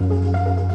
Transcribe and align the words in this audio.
Música 0.00 0.67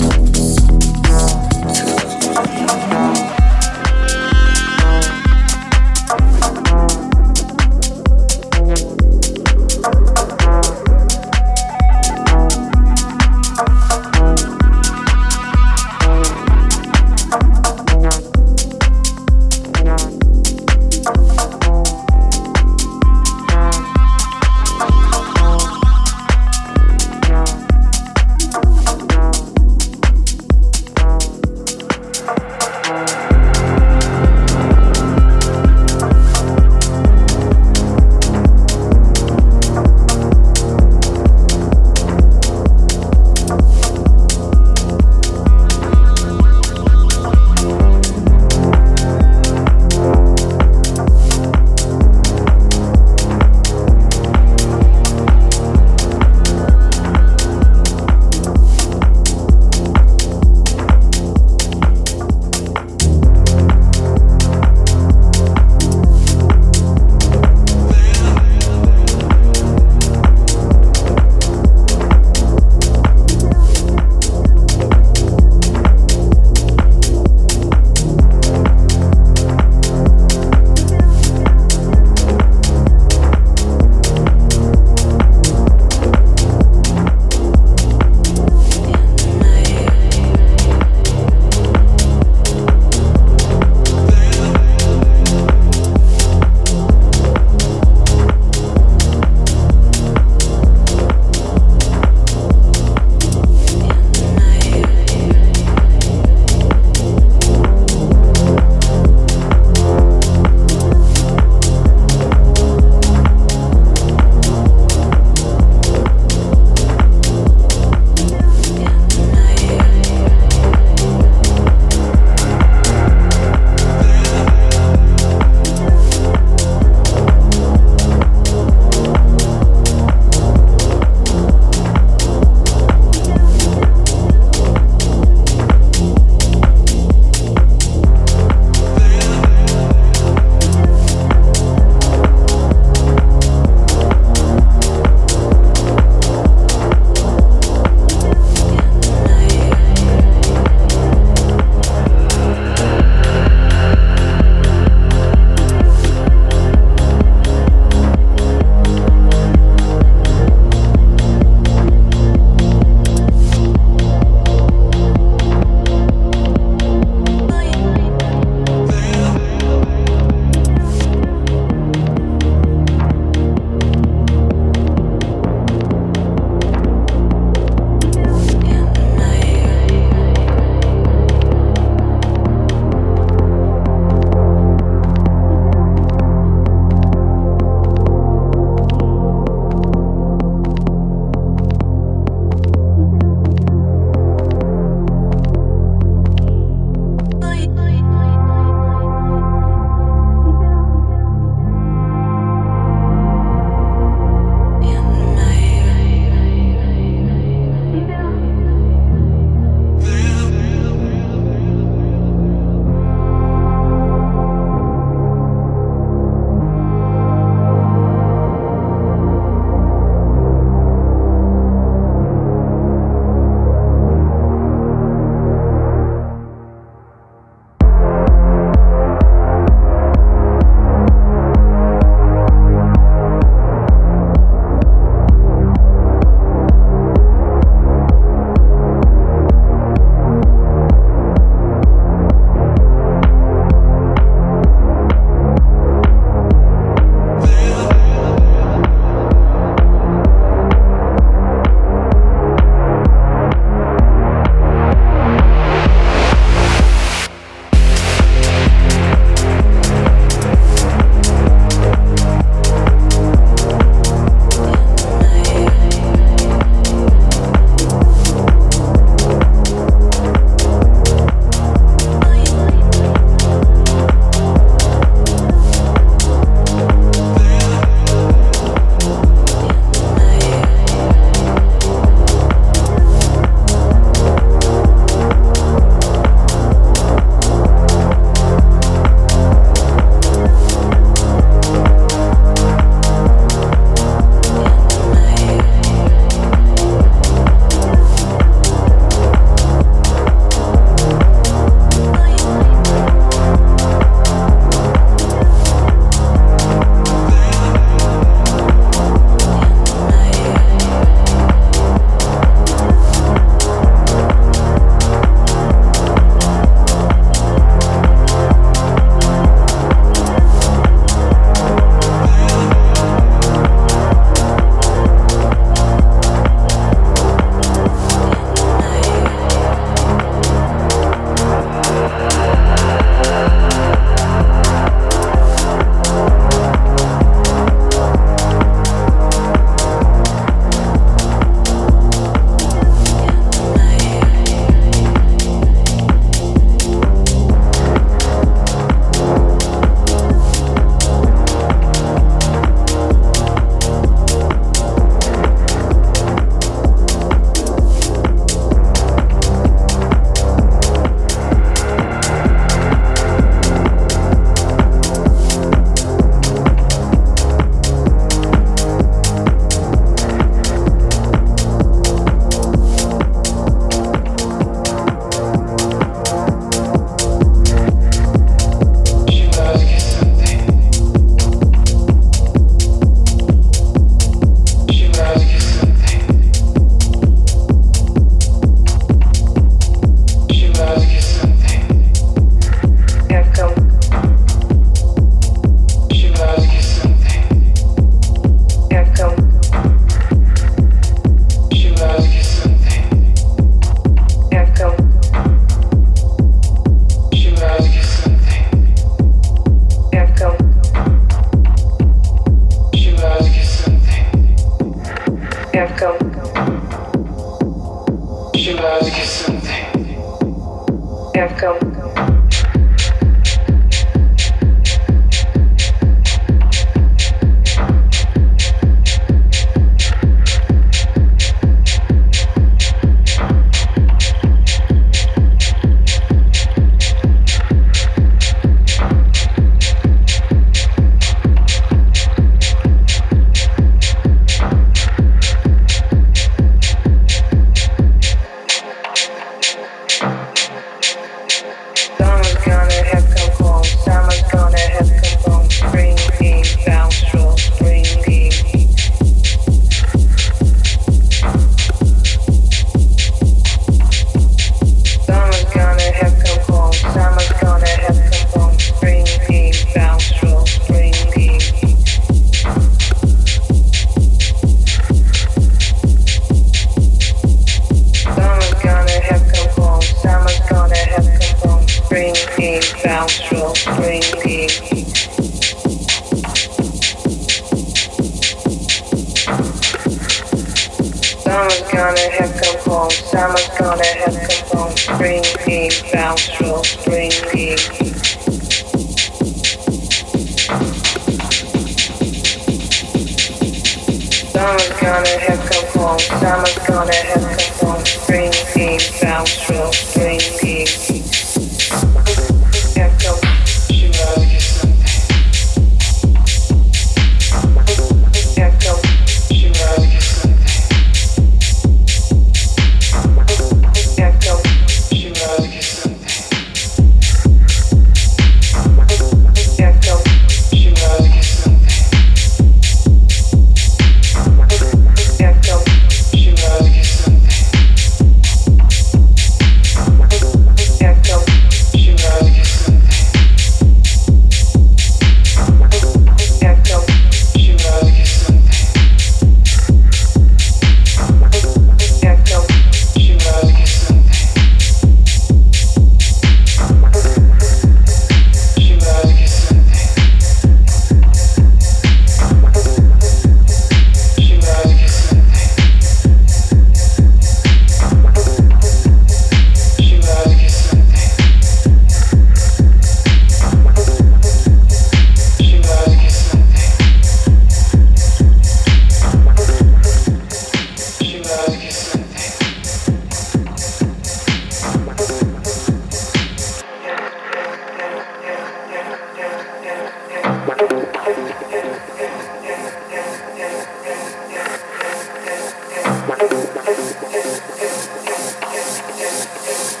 Yeah. 599.43 600.00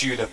shoot 0.00 0.29